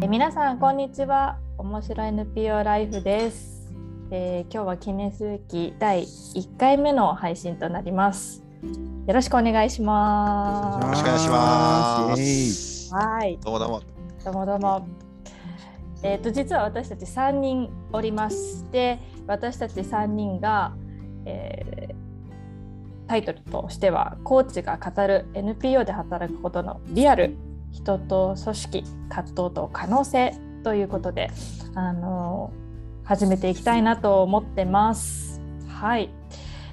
[0.00, 1.40] え皆さんこんにちは。
[1.58, 3.68] 面白い NPO ライフです、
[4.12, 8.44] えー、今日は記念すべき第1回目の配信となります。
[9.08, 10.84] よろしくお願いします。
[10.84, 12.94] よろしくお願いします。
[12.94, 13.38] はい。
[13.42, 13.82] どうもどうも。
[14.24, 14.88] どうもどうも。
[16.04, 20.76] えっ、ー、と実は私たち3人おりますで私たち3人が、
[21.24, 27.36] えー、タイトルとしてはコーチが語る NPO で働くことのリアル
[27.78, 31.30] 人と組織葛藤と可能性ということで
[31.74, 32.52] あの
[33.04, 35.40] 始めていきたいなと思ってます。
[35.68, 36.10] はい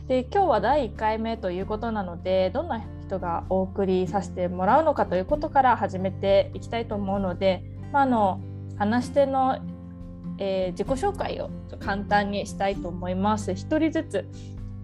[0.07, 8.39] で今日は第1回目ということなのでどんな人がお送りさせてもらうのかということから始めていきたいと思うので、まあ、あの
[8.77, 9.57] 話し手の、
[10.37, 13.51] えー、自己紹介を簡単にしたいと思います。
[13.51, 14.29] 1人ずつ、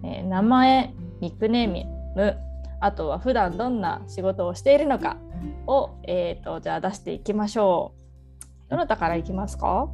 [0.02, 1.68] えー、名前ニックネー
[2.16, 2.36] ム
[2.80, 5.16] あとは普段どんな仕事をしているのか
[5.66, 7.94] を、えーと、じゃあ出していきましょ
[8.68, 8.70] う。
[8.70, 9.88] どなたからいきますか？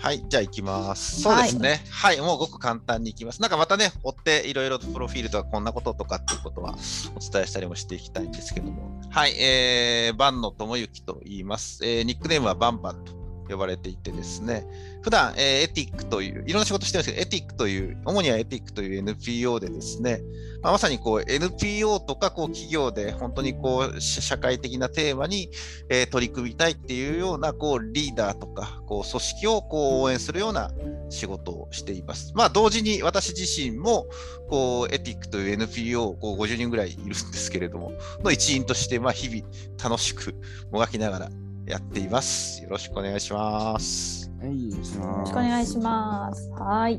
[0.00, 1.22] はい、じゃあ行きます。
[1.22, 1.80] そうですね。
[1.90, 3.42] はい、はい、もうごく簡単にいきます。
[3.42, 6.76] なんかまたね、追っていろいろとプロフィールとかこんなこととかっていうことは
[7.16, 9.00] お伝えしたりもしていきたいんですけども。
[9.10, 11.84] はい、えー、万野智之と言います。
[11.84, 13.12] えー、ニックネームはバンバンと
[13.48, 14.66] 呼ばれていてですね、
[15.02, 20.20] 普段、えー、エティックという、いろんな仕事してるんですけど、エティックという、主にはエティックという NPO でですね、
[20.62, 25.50] まあ、まさにこう NPO とかこう企業で本当にこう社会的なテーマに、
[25.88, 30.72] えー、取り組みたいっていうようなこうリーダーとかこう組織をこう応援するような
[31.10, 32.32] 仕事をしています。
[32.34, 34.06] まあ同時に私自身も
[34.48, 37.92] こうエティックという NPO こう50人ぐらいいるんですけれども、
[38.24, 39.48] の一員としてまあ日々
[39.82, 40.34] 楽しく
[40.72, 41.30] もがきながら
[41.68, 42.62] やっています。
[42.62, 44.30] よろしくお願いします。
[44.40, 46.50] はい、よろしくお願いします。
[46.52, 46.98] はい。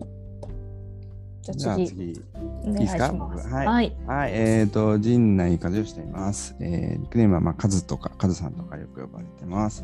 [1.41, 2.09] じゃあ次。
[2.09, 3.11] いいですか？
[3.11, 3.65] はい。
[3.65, 6.55] はい、はい、えっ、ー、と、陣内和義と言います。
[6.59, 9.83] えー、ニックネームは、まあ、カズとか、カズさんとかよく呼ばれてます。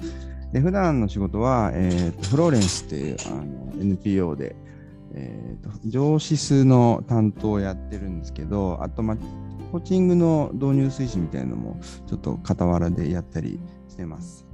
[0.54, 4.56] で、普段の仕事は、えーと、フローレンスっていうあの NPO で、
[5.16, 9.18] えーと、上司数の担当をやってるんですけど、あと、まあ、
[9.72, 13.60] コーチングの導入推進みたいなのも、ちょっと傍らでやったり
[13.90, 14.46] してます。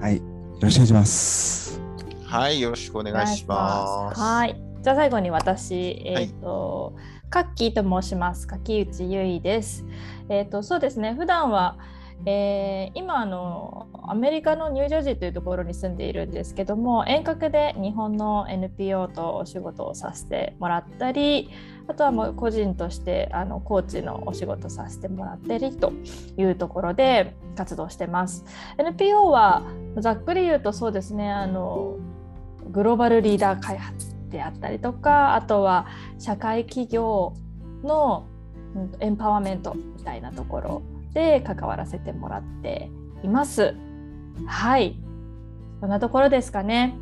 [0.00, 0.16] はい。
[0.16, 0.22] よ
[0.60, 1.80] ろしくお願いします。
[2.24, 4.20] はい、よろしくお願いします。
[4.20, 4.60] はい。
[4.82, 8.46] じゃあ最後に私、えっ、ー、と、はい、カッキーと申します。
[8.46, 9.84] 柿内結衣です。
[10.28, 11.14] えっ、ー、と、そうですね。
[11.14, 11.78] 普段は、
[12.26, 21.50] えー、今あのアメリカのニュージャージーというところに住んでいるんですけども遠隔で日本の NPO とお仕事をさせてもらったり
[21.86, 25.92] あとはもう個人としてあのコーチのお仕事させてもらったりと
[26.36, 28.44] いうところで活動してます。
[28.78, 29.62] NPO は
[29.96, 31.96] ざっくり言うとそうですねあの
[32.70, 35.86] グローバルリーダー開発であったりとかあとは
[36.18, 37.34] 社会企業
[37.82, 38.26] の
[39.00, 40.82] エンパワーメントみたいなところ
[41.14, 42.90] で関わらせてもらって
[43.22, 43.74] います。
[44.46, 44.96] はい、
[45.80, 46.96] そんなところですかね。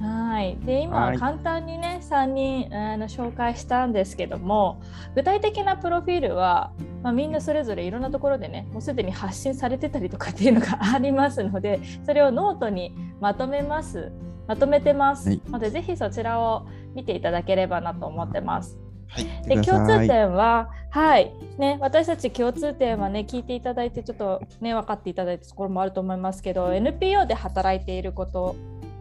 [0.00, 0.58] はい。
[0.64, 4.82] で今簡単にね3人あの紹介したんですけども
[5.14, 14.12] 具体的なプロフィールは、まあ、みんなそれぞれいろんなところでねもうすでに発信されてたりとかっていうのがありますのでそれをノートにまとめます。
[14.48, 15.28] まとめてます。
[15.28, 18.76] はい、のでぜひそちらを見ていただければなと思ってます。
[19.12, 21.32] はい、で共通点は、はい。
[21.58, 28.56] ね、私たち共通点はね聞いていただいてちょっとね分かっていただいたところもあると思いますけど NPO で働いていること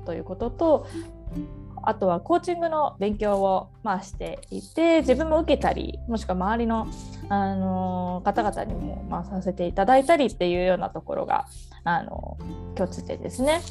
[0.05, 0.87] ということと
[1.83, 6.87] あとはコーチングの勉強を、まあ、していて自分も受けたりもしくは周りの、
[7.29, 11.47] あの方々にも、まあ、させていただいたりっていうようなところが、
[11.83, 12.37] あの
[12.75, 13.61] 共通点ですね。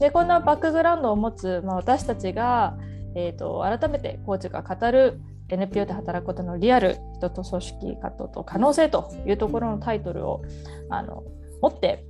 [0.00, 2.76] でこんなバックグラウンドを持つ、まあ、私たちが、
[3.14, 10.42] えーと、改めてコーチが語る NPO で働くことのリアル人と組織活動と可能性というところのタイトルを
[10.88, 11.24] あの
[11.60, 12.04] 持って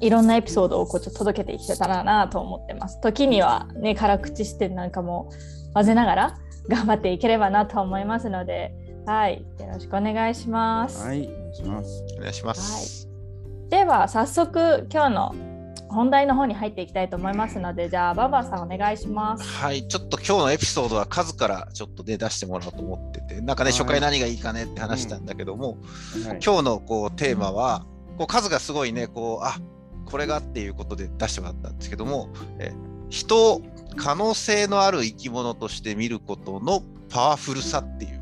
[0.00, 3.00] いろんなエピソードをこうちょっと届けていけたらなと思ってます。
[3.00, 5.30] 時にはね辛口視点なんかも
[5.74, 6.38] 混ぜながら
[6.68, 8.74] 頑張っていければなと思いますので、
[9.06, 11.06] はい、よろしくお願いします。
[11.06, 12.04] はい、お願いします。
[12.18, 13.08] お願いします。
[13.08, 15.51] はい、では早速今日の
[15.92, 19.44] 本題の方に入っていきたいと思いますので、じゃあ、ババさん、お願いします。
[19.44, 25.78] はい、ちょっと今日のエピソードは数からちょっとで出してもらおうと思ってて、なんかね、初回何がいいかねって話したんだけども、
[26.26, 27.84] はい、今日のこうテーマは、
[28.16, 29.58] こう数がすごいね、こう、あ
[30.06, 32.28] これがっていうことで出してもらったんですけども、
[32.58, 32.72] え
[33.10, 33.62] 人を
[33.96, 38.20] 可能性のある生き物として見ることのパワフルさっていう、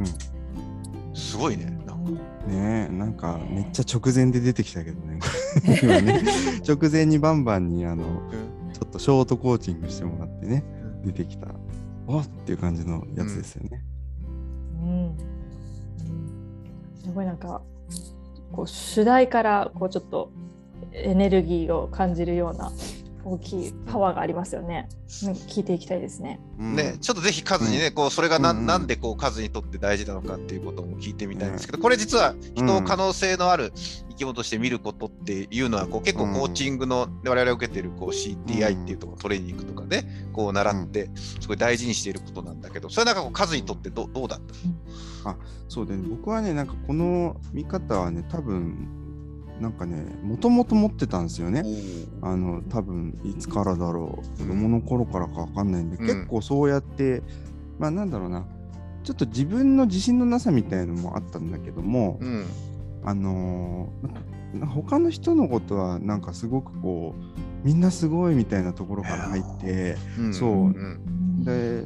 [0.00, 0.02] う
[1.12, 1.74] ん、すごいね。
[2.46, 5.18] ねなんかめっちゃ直前で出てきたけどね
[5.82, 6.22] 今ね
[6.66, 8.04] 直前にバンバンにあの、
[8.72, 10.64] ちょっとショートコーチングしてもらってね、
[11.04, 11.48] 出てきた
[12.06, 13.84] わっていう感じのやつですよね。
[14.82, 15.16] うん、うん、
[17.02, 17.62] すごいなんか
[18.52, 20.30] こう主題からこうちょっと
[20.92, 22.72] エネルギーを感じるような
[23.24, 24.88] 大きいパワーがありますよね。
[25.08, 26.38] 聞いていきたいですね。
[26.58, 33.72] ね、ちょっとぜひカズにね、こうそれがな,、ん、なんでこうカズにとって大事なのかっていうことも聞いてみたいんですけど、これ実は人を可能性のある
[34.10, 44.40] 生き物として見ることっていうのはこう結構コーチングの、我々が受けてるこう CTI っていうところ、トレーニングとかでこう習ってすごい大事にしていることなんだけど、それなんかこうカズにとってどどうだっ
[45.24, 45.30] た？
[45.30, 45.36] あ
[45.68, 49.03] そうで、ね、僕はねなんかこの見方はね多分
[49.60, 51.64] なんかねもともと持ってたんですよね。
[52.22, 54.38] あの多分いつからだろう。
[54.38, 57.22] 子供の頃からか分かんないんで、うん、結構そうやって
[57.78, 58.46] まあなんだろうな。
[59.04, 62.46] ちょっと自分の自信のなさみたいのもあったんだけども、うん、
[63.04, 70.74] あのー、他の人のことはなんかすごくこうみんなすごいみたいなところから入って、うん、そう、
[71.44, 71.84] で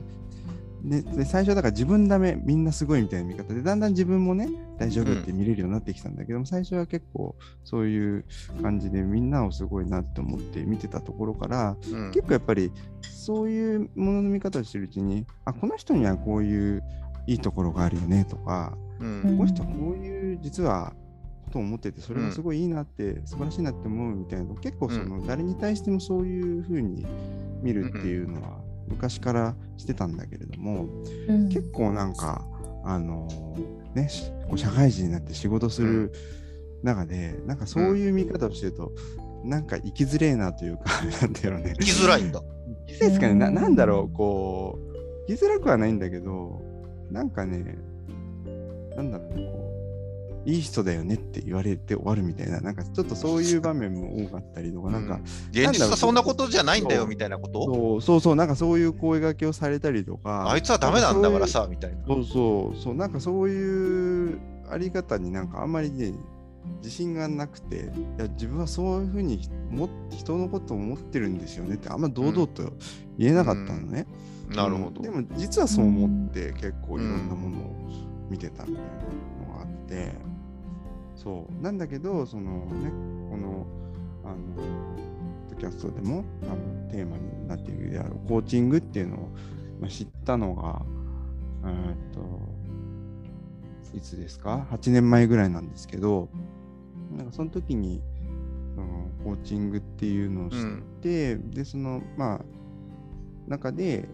[0.85, 4.49] でで最初だから自分ダメみんなすごいみたいな見方でだんだん自分もね
[4.79, 7.35] 大丈夫って見れるようになってきたんだけども、うん、最初は結構
[7.65, 8.25] そういう
[8.63, 12.73] 感じでみんなをすごいなって思って見てたところから、うん、結構やっぱり
[13.03, 16.83] そういうものの見方をしてるうちにあこの人にはこういう
[17.27, 20.95] いいところがあるよねとか、うん、この人はこういう実は
[21.45, 27.07] ことを思っててそれがすごいいいなって、うん、素晴らしいなって思うみたいな結構その、誰に対してもそういうふうに
[27.63, 30.87] 見るっていうのは昔からしてたんだけれども、
[31.29, 32.45] うん、結構なんか
[32.85, 34.11] あのー、ね
[34.57, 36.13] 社会人になって仕事する
[36.83, 38.93] 中で、うん、なんかそういう見方をしてると、
[39.43, 40.85] うん、なんか生きづれえなというか
[41.23, 41.75] なんていうのね。
[41.79, 42.43] 生きづらいんだ。
[42.87, 43.35] ですかね。
[43.35, 46.61] ななんだろうこう生きづらくはないんだけど
[47.11, 47.77] なんかね
[48.97, 49.58] なんだろうねこう
[50.49, 57.65] いい人だよねって言われて終わるみたいな、なんかちょっとそういう場面も多かったりとか、なんか、現実はそんなことじゃないんだよみたいなこと？
[57.67, 61.99] そうそうそう、なんかそういう声掛けをされたりとか、あいつはダメなんだからさ、みたいな。
[62.07, 64.41] そうそうそう、なんかそういう
[64.71, 66.15] あり方になんかあんまりね、
[66.79, 67.81] 自信がなくて、い
[68.19, 72.73] や自分はそういうふうにも人のことを思ってるんですよねって、あんま堂々と
[73.19, 74.07] 言えなかったのね。
[74.47, 74.53] うん。
[74.53, 75.03] うん、なるほど。
[75.03, 80.13] でも実はそう思って結構いろんなものを見てたみたいなのがあって、
[81.19, 81.63] そう。
[81.63, 82.91] なんだけどそのね
[83.31, 83.67] この
[84.25, 86.57] あのキャストでもあの
[86.91, 89.29] テーマになっているであろうコーチングっていうのを、
[89.81, 90.83] まあ、知ったのが
[91.67, 92.59] えっと
[93.97, 96.29] いつですか？8年前ぐらいなんですけど
[97.17, 98.01] なんかその時に
[98.75, 100.59] そのコーチングっていうのを知っ
[101.01, 102.41] て、うん、でそのまあ
[103.49, 104.09] 中で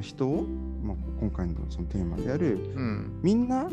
[0.00, 0.46] 人を、
[0.82, 3.68] まあ、今回のそのテーマである、うん、みんな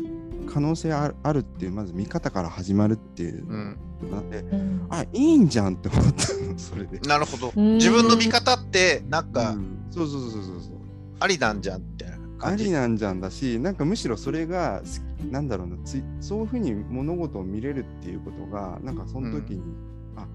[0.46, 3.76] 可能性あるっていうまず見方から始まるっていう。
[4.02, 6.98] ので、うん、あいいんじゃんって思ったのそれで。
[7.00, 7.52] なるほど。
[7.54, 10.80] 自分の見方ってなんか、うん、そうそうそうそうそう
[11.20, 14.82] ありなんじゃんみたいなありなんじゃんだしなんかむしろそれが
[15.30, 19.74] なんだろうなつそういうふうに物事を見れるっていうことがなんかその時に、うん、
[20.16, 20.26] あ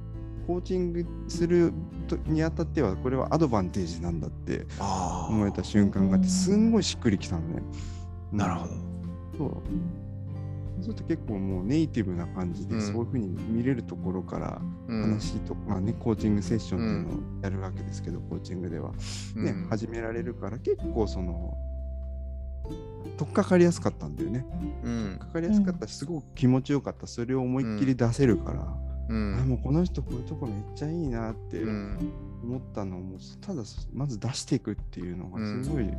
[0.46, 1.74] コーチングする
[2.28, 4.68] にあたってはこれはアドバンテージなんだって
[5.30, 7.64] 思えた瞬間があってすんごいしっくりきたのね。
[8.32, 8.85] なるほど。
[9.38, 9.50] そう
[10.82, 18.92] そうすると結構もうネイティブな感じで、そういうふうに見れるところから話とか、まあね、コーチングセッションっていうのをやるわけですけど、コーチングでは、
[19.36, 21.58] ね始められるから結構その
[23.18, 24.46] 取っかかりやすかったんだよね。
[24.84, 27.08] うん、取っかかりやすかったしすごく気持ちよかった。
[27.08, 28.78] それを思いっきり出せるから、
[29.10, 35.90] うん、あもうこの人こういうとこめっちゃいいなって思ったのをもただまず出していくっていうのがすごい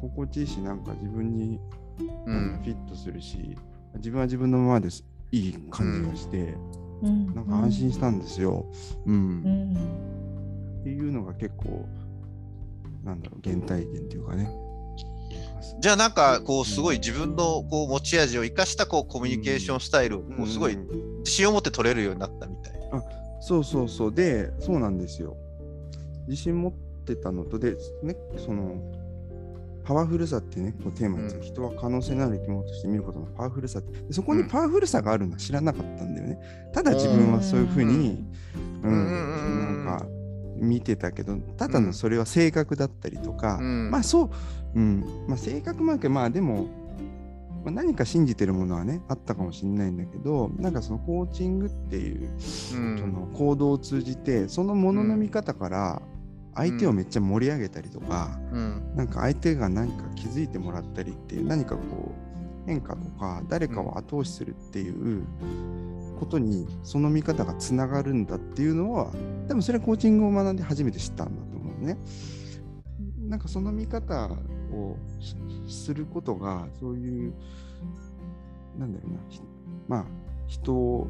[0.00, 1.58] 心地いいしなんか自分に
[1.98, 3.56] うん、フィットするし
[3.96, 6.54] 自分は自分のままですいい感じがして、
[7.02, 8.66] うん、なんか安心したんですよ。
[9.06, 11.88] うん、うん、っていうのが結構
[13.04, 14.50] なんだろう原体験っていうかね。
[15.80, 20.76] じゃあなんかこうすごい自分のこう持ち味を生かしたこうコミュニケーションスタイルをすごい
[21.18, 22.98] 自信を持って取れるようになったみたいな。
[22.98, 23.02] あ
[23.40, 25.36] そうそうそうでそうなんですよ。
[26.28, 26.72] 自信持っ
[27.04, 28.76] てたのとでねその
[29.84, 34.12] パワフルさってね、こうテーマに、うん、人は可能性のある生き物として見ることのパワフルさって。
[34.12, 36.38] そこにパワフルさがあるのは知らなかったんだよね。
[36.72, 38.24] ただ自分はそういうふうに、
[38.82, 40.06] うん、なんか
[40.56, 44.30] 見てたけど、ただのそれは性格だったりとか、うん、まあそ
[44.74, 46.66] う、うん、まあ性格もあるけど、まあでも、
[47.64, 56.02] まあ、何か信じてるものはね、あったかもしれないんだけど、なんかそのコーチングっていう、その行動を通じて、そのものの見方から、
[56.54, 65.24] 相手をめっちゃ盛り上げたりとか、うん、なんか相手が何か気づいてもらったりっていう何かこう変化とか誰かを後押しするっていう
[66.18, 69.10] ことにその見方がつながるんだっていうのは
[69.48, 71.98] 多分それはコーチングを学んで初めて知ったんだと思うね。
[73.28, 74.30] なんかその見方
[74.72, 74.96] を
[75.68, 77.34] することがそういう
[78.78, 79.18] なんだろうな
[79.88, 80.04] まあ
[80.46, 81.08] 人を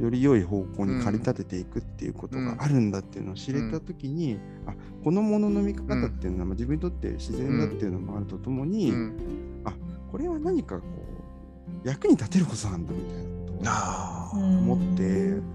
[0.00, 9.74] より良い方向に駆り立てていくっていうことがあるんだっていうのを知れた時に、うん、あこのものの見方っていうのは、自分にとって自然だっていうのもあるとともに、うん、あ
[10.10, 10.82] これは何かこ
[11.84, 15.02] う役に立てることなんだみたいな思って、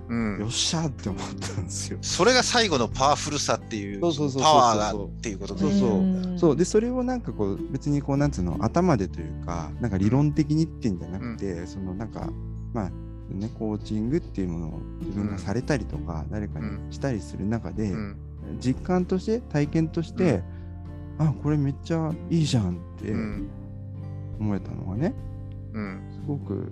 [0.10, 1.98] うん、よっしゃって思ったんですよ。
[2.02, 6.56] それが最後のパワフルさっていうパワーがっていうことそうそうそう。
[6.56, 12.30] でそれをなんかこう別にこうなんつうの頭でというかなんか理論的にってんじゃなくて、そのなんか
[12.74, 12.92] まあ
[13.36, 17.94] ね、コーチングっていうものを自分がされたりとか、誰かにしたりする中で、
[18.60, 20.44] 実感として体験として、
[21.20, 23.14] あこれめっちゃいいじゃんって
[24.40, 25.14] 思えたのがね、
[26.12, 26.72] すごく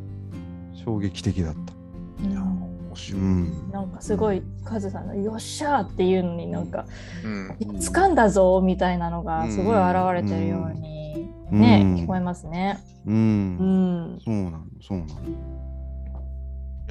[0.73, 1.73] 衝撃的だった。
[2.23, 2.41] いや
[3.13, 6.85] うん、なんかすごいカズさんの「よっしゃ!」っていうのになんか
[7.25, 12.79] 「うん、掴んだぞ!」みたいなのがすごい現れてるようにね、うん、聞こえますね。
[13.05, 13.17] うん、う
[14.15, 15.09] ん、そうなのそうなの。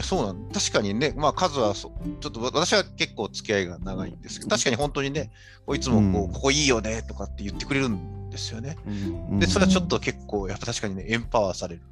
[0.05, 5.31] そうなん確かにね、まあ、数はそちょっと私は結構付き合いが長いんですけど、確かに本当にね、
[5.75, 8.77] いつもこう、うん、ここいいよねとかって言ってくれるんですよね。
[8.87, 11.83] うん、で、それはちょっと結構、やっぱ確かにね、エンパワーされる。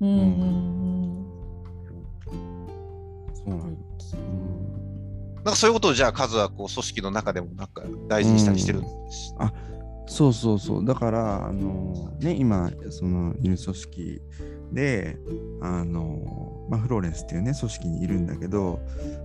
[0.00, 1.26] うん。
[3.34, 4.14] そうなんです。
[4.14, 9.34] なんかそういうことをじゃあ数はこう組織の中でもなんか大事にしたりしてるんです。
[9.38, 9.52] あ
[10.08, 10.84] そうそうそう。
[10.84, 14.22] だから、あのね、今、そのいる組織
[14.72, 15.16] で、
[15.60, 18.80] あの、まあ、フローレンスっていうね、組織にいるんだけど、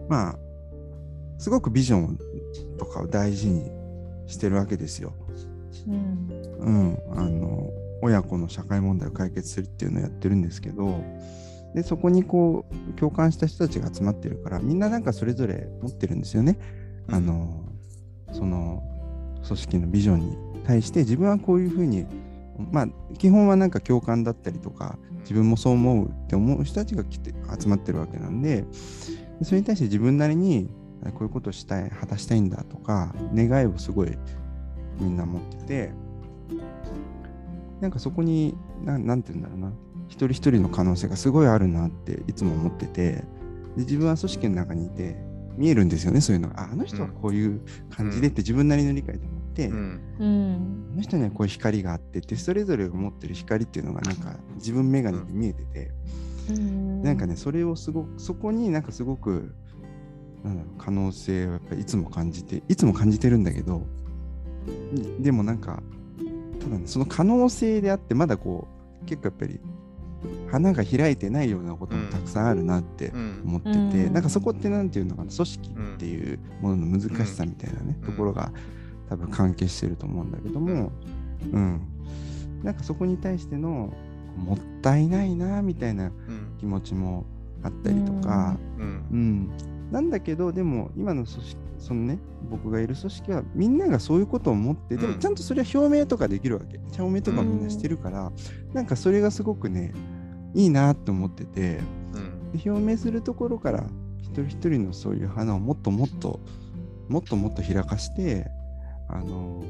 [0.10, 0.40] まあ、
[1.38, 2.20] すごくビジョン
[2.78, 3.72] とかを大事に
[4.28, 5.14] してるわけですよ。
[5.88, 6.30] うん。
[6.60, 7.00] うん。
[7.18, 7.70] あの、
[8.02, 11.04] 親子の社会問題を解決するっていうのをやってるんですけど、
[11.74, 16.58] で、そこにこう、共感した人たちが集まってるから、みんななんかそれぞれ持ってるんですよね。
[17.08, 17.66] あの、
[18.32, 18.84] その、
[19.46, 22.06] 組織のビジョンに対して自分はこういうふうに
[22.72, 22.88] まあ
[23.18, 28.66] 基本はなんか共感だったりとか自分もそう思うって思う人たちが来て集まってるわけなんで
[29.44, 30.70] それに対して自分なりに
[31.14, 34.18] こういうことをしたい果たしたいんだとか願いをすごい
[35.00, 35.92] みんな持ってて
[37.80, 39.74] なんかそこに何て言うんだろうな
[40.08, 43.24] 一人一人の可能性がすごいあるなっていつも思っててで
[43.78, 45.16] 自分は組織の中にいて
[45.58, 46.62] 見えるんですよねそういうのが。
[46.62, 49.41] ああの人はこういう感じでって自分なりの理解でも
[50.20, 55.92] うん、あの人にはこういう光があってってそれぞれが持ってる光っていうのがなんか自分眼鏡で見えてて、
[56.50, 59.54] うん、なんかねそれをすごくそこになんかすごく
[60.44, 63.84] なんだろう可能性をやっぱりいつも感じていつも感じてるんだけど
[65.20, 65.82] でもなんか
[66.60, 68.68] ただねその可能性であってまだこ
[69.04, 69.60] う結構やっぱり
[70.52, 73.12] 花が開いてないようなこともたくさんあるなって
[73.44, 78.52] 思ってて、うん、なんかそこって何て言うのかな組織っていうものの難しさみたいなね、うん、ところが
[79.12, 80.90] 多分関係してると思うんだけども、
[81.52, 81.82] うん、
[82.64, 83.94] なんかそこに対しての
[84.38, 86.14] もったいないなみたいな
[86.62, 87.26] 気持ちも
[87.62, 89.52] あったりとか、うん、うん、
[89.92, 96.80] なんだけどでも今の組織そのね僕がいる組織はみんながそういうことを思ってでもちゃんとそれは表明とかできるわけ。
[96.98, 99.92] 表明とかみんなしてるから、うん、なんかそれがすごくね
[100.54, 101.82] いいなと思ってて、
[102.14, 103.84] うん、表明するところから
[104.22, 106.40] 一人一人のそういう花をもっともっと
[107.10, 108.50] もっともっと開かして
[109.14, 109.64] あの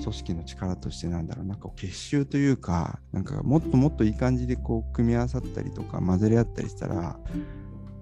[0.00, 7.18] 組織の力としてなんだろうなんか結集というかなんかもっともっといい感じでこう組み合わさったりとか混ぜり合ったりしたら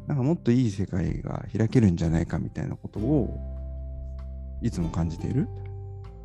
[0.07, 3.39] なんかもっといい世界が開けるんじゃないかみたいなことを
[4.63, 5.49] いつも感じている。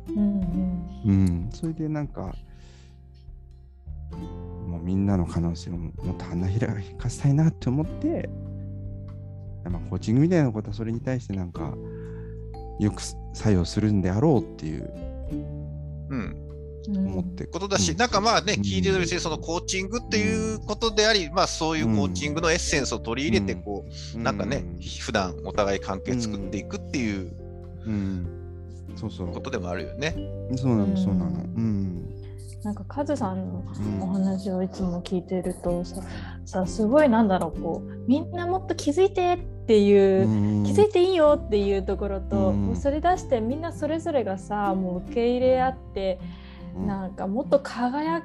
[0.08, 2.34] うん、うんうん、それでなんか
[4.66, 6.60] もうみんなの可能性をもっと花開
[6.96, 8.28] かせたいなって思って、
[9.64, 11.74] まあ、コーチングみたいなことはそれに対してなんか
[12.78, 13.02] よく
[13.32, 14.90] 作用するんであろうっていう、
[16.10, 16.36] うん、
[16.88, 17.46] 思って。
[17.46, 23.86] ことだし、うん、なんかまあね、聞いてるうちにそのコーチングっていうことであり、まあそういうコーチングのエッセンスを取り入れて、こ
[24.16, 24.64] う、なんかね、
[25.00, 27.32] 普段お互い関係作っていくっていう、
[27.86, 28.26] うん、
[28.96, 29.28] そうそう。
[29.28, 30.14] ことでもあるよね。
[30.56, 31.30] そうなの、そうなの。
[31.30, 32.21] うん
[32.62, 33.64] なんかカズさんの
[34.00, 36.02] お話をいつも聞いてるとさ,、
[36.44, 46.18] さすごいなんだろうこうみんなもっと気づいてっていう、気づいていいよっていうところと、もうそれ出してみんなそれぞれがさもう受け入れ合って、
[46.76, 48.24] なんかもっと輝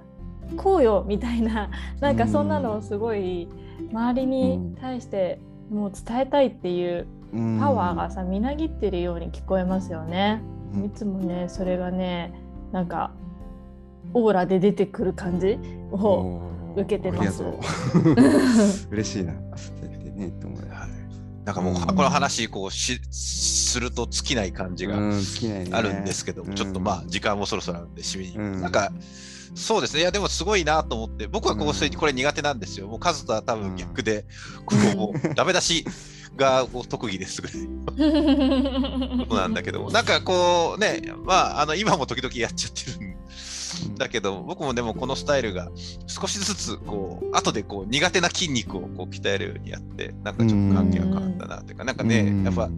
[0.55, 1.69] こうよみたいな
[2.01, 3.47] なんかそんなのをすごい
[3.91, 5.39] 周りに対して
[5.69, 7.05] もう伝えたいっていう
[7.59, 10.41] パワーがさみなぎってるように聞こえますよね。
[10.85, 12.33] いつもねそれがね
[12.71, 13.11] なんか
[14.13, 15.57] オーラで出てくる感じ
[15.91, 16.41] を
[16.75, 17.43] 受けてます。
[18.91, 19.33] 嬉しいな。
[19.33, 20.67] ね、と思う。
[21.45, 28.91] なんかもう、この話こうしすると尽きない感じがあるんですけど、ちょっとまあ時間もそろそろあるんで締めに、なんか
[29.55, 30.01] そうですね。
[30.01, 32.87] いや、でもすごいなと思って、僕はこう、これ苦手なんですよ。
[32.87, 34.25] もう数とは多分逆で、
[34.65, 35.85] こう、もうダメ出し
[36.35, 43.06] が特技ですぐらいことなんだけども、 なんかこうね、まあ、あの今も時々やっちゃってるん
[43.97, 45.69] だけど、僕もでもこのスタイルが
[46.07, 52.69] 少しずつこう後でこう苦手な筋肉をこう鍛えるようにやって、なんかちょっと関係が変わったなというか、なんかね、やっぱ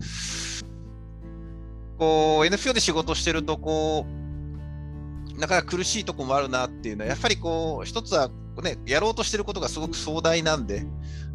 [1.97, 4.05] こう NPO で仕事してるとこ
[5.35, 8.29] うなかなか苦しいとこもあるなっていうのはやっぱりこう一つは
[8.63, 10.85] ねやろうとしてることがすごく壮大なんで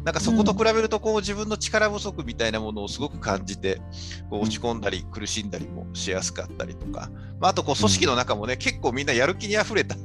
[0.05, 3.81] なんかそこと比べるとこう自分の力不足みたいなものをすごく感じて
[4.29, 7.09] こう落ち込んだり苦しんだりもしやすかったりとか、
[7.39, 9.95] まあ、あとこう組織の中もね結構みんなやる気にあふれた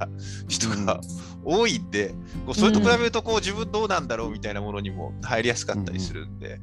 [0.48, 1.02] 人が
[1.44, 2.14] 多いんで
[2.46, 6.58] こうそれと比べるとこう自分どうなんだろうみたいなものにも入りやすかったりするんで。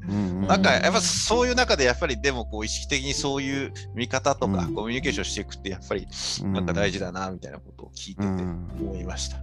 [0.47, 6.07] なんかやっぱそういう中でやっぱりでもこう意識的にそういう見方とかコミュニケーションしていくってやっぱり
[6.43, 9.37] なんか大事だなみたいなことを聞いてて思いました。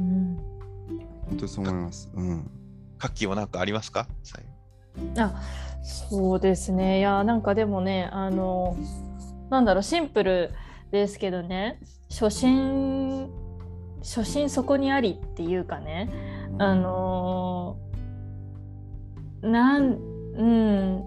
[0.00, 0.49] うん
[1.30, 2.10] 本当にそう思います。
[2.14, 2.50] うん。
[2.98, 4.06] カッキーは何かありますか？
[5.16, 5.42] あ
[5.82, 6.98] そうですね。
[6.98, 8.76] いや、なんかでもね、あの、
[9.48, 10.50] なんだろう、シンプル
[10.90, 13.30] ですけどね、初心、
[14.00, 16.10] 初心そこにありっていうかね、
[16.58, 17.78] あの、
[19.40, 19.98] なん、
[20.36, 21.04] うん、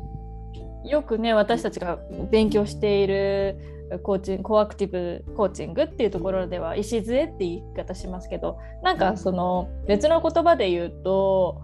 [0.85, 1.99] よくね、私たちが
[2.31, 11.61] 勉強しているコーチンコアクティブコーチングっていうところでは礎って言い方しますけどなんかその別の言葉で言うと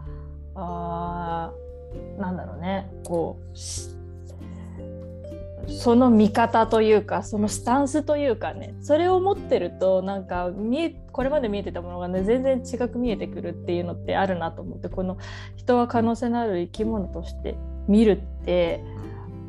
[0.55, 1.51] あ
[2.17, 2.89] なんだろうね。
[3.03, 3.57] こう
[5.71, 8.73] その見方というかそのスタンスというかね。
[8.81, 15.17] それを持ってるとなんか見えこれまで見えてたものがね全然違く見えてくるっていうのってあるなと思ってこの
[15.55, 17.55] 人は可能性のある生き物として
[17.87, 18.83] 見るって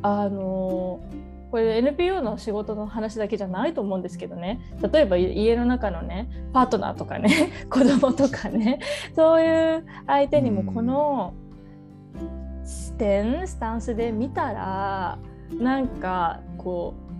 [0.03, 0.99] あの
[1.51, 8.79] これ NPO の仕事の話だけじゃないと思うんですけどね例えば家の中のねパートナーとかね 子供とかね
[9.15, 11.33] そういう相手にもこの
[12.63, 15.19] 視点スタンスで見たら
[15.59, 17.11] なんかこう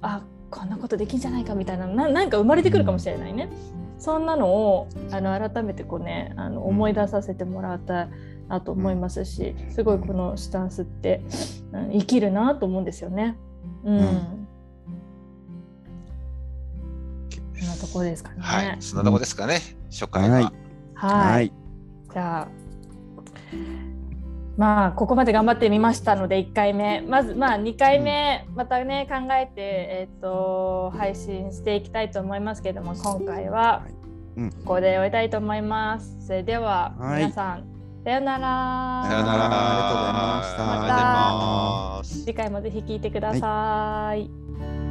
[0.00, 3.50] あこんなことできんじゃないかみたいななんか生まれてくるかもしれないね。
[3.98, 8.08] そんなのをあの改めてこうねあの思い出させてもらった
[8.50, 11.22] なと思いますし、すごいこのスタンスって、
[11.72, 13.36] うん、生きるなと思うんですよね。
[13.84, 13.98] うん。
[13.98, 14.48] うん、
[17.56, 18.36] そんなとこですかね。
[18.40, 19.60] はい、そんなとこですかね。
[19.88, 20.36] 初回は。
[20.36, 20.50] はい。
[20.94, 21.52] はい、
[22.12, 22.48] じゃあ。
[24.56, 33.86] まあここまで頑張ってみましたので1回目まずまあ2回目またね考えて、えーと、配信していきたいと思いますけども今回は
[34.36, 36.26] ここで終えたいと思います。
[36.26, 39.04] それでは皆さん、さよなら。
[39.06, 39.44] さよなら。
[39.44, 40.64] ありがとうございました。
[40.64, 43.40] また次回もぜひ聞いてください。
[43.40, 44.89] はい